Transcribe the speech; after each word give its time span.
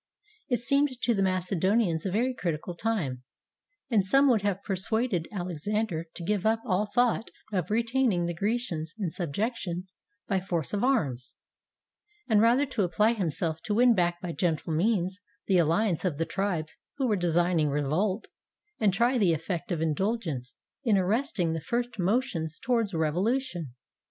It 0.49 0.59
seemed 0.59 0.99
to 1.03 1.13
the 1.13 1.21
Macedonians 1.21 2.07
a 2.07 2.11
very 2.11 2.33
critical 2.33 2.73
time; 2.73 3.21
and 3.91 4.03
some 4.03 4.27
would 4.31 4.41
have 4.41 4.63
persuaded 4.63 5.27
Alexander 5.31 6.05
to 6.15 6.23
give 6.23 6.43
up 6.43 6.59
all 6.65 6.87
thought 6.87 7.29
of 7.53 7.69
retaining 7.69 8.25
the 8.25 8.33
Grecians 8.33 8.95
in 8.97 9.11
subjection 9.11 9.85
by 10.27 10.41
force 10.41 10.73
of 10.73 10.83
arms, 10.83 11.35
and 12.27 12.41
rather 12.41 12.65
to 12.65 12.81
apply 12.81 13.13
himself 13.13 13.61
to 13.65 13.75
win 13.75 13.93
back 13.93 14.19
by 14.19 14.31
gentle 14.31 14.73
means 14.73 15.19
the 15.45 15.57
allegiance 15.57 16.03
of 16.03 16.17
the 16.17 16.25
tribes 16.25 16.77
who 16.97 17.05
were 17.07 17.15
designing 17.15 17.69
revolt, 17.69 18.27
and 18.79 18.95
try 18.95 19.19
the 19.19 19.33
effect 19.33 19.71
of 19.71 19.81
indulgence 19.81 20.55
in 20.83 20.97
arresting 20.97 21.53
the 21.53 21.61
first 21.61 21.99
motions 21.99 22.57
towards 22.57 22.95
revolution. 22.95 23.75